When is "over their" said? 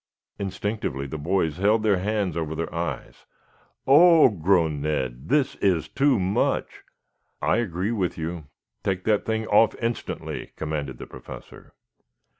2.35-2.73